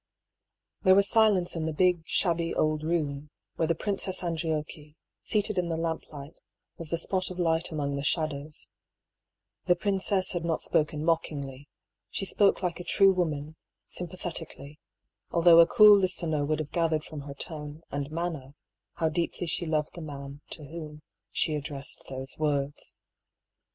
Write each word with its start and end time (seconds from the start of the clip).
There 0.81 0.95
was 0.95 1.07
silence 1.07 1.55
in 1.55 1.67
the 1.67 1.73
big, 1.73 2.01
shabby 2.07 2.55
old 2.55 2.81
room, 2.81 3.29
where 3.57 3.67
the 3.67 3.75
Princess 3.75 4.23
Andriocchi, 4.23 4.95
seated 5.21 5.59
in 5.59 5.69
the 5.69 5.77
lamplight, 5.77 6.33
was 6.79 6.89
the 6.89 6.97
spot 6.97 7.29
of 7.29 7.37
light 7.37 7.69
among 7.69 7.95
the 7.95 8.03
shadows. 8.03 8.67
The 9.67 9.75
princess 9.75 10.31
had 10.31 10.43
not 10.43 10.63
spoken 10.63 11.05
mockingly; 11.05 11.69
she 12.09 12.25
spoke 12.25 12.63
like 12.63 12.79
a 12.79 12.83
true 12.83 13.11
woman, 13.13 13.57
sympathetically, 13.85 14.79
although 15.29 15.59
a 15.59 15.67
cool 15.67 15.97
listener 15.99 16.43
would 16.45 16.57
have 16.57 16.71
gathered 16.71 17.03
from 17.03 17.21
her 17.21 17.35
tone 17.35 17.83
and 17.91 18.09
manner 18.09 18.55
how 18.93 19.07
deeply 19.09 19.45
she 19.45 19.67
loved 19.67 19.93
the 19.93 20.01
man 20.01 20.41
to 20.49 20.65
whom 20.65 21.03
she 21.31 21.53
addressed 21.53 22.05
those 22.09 22.39
words. 22.39 22.95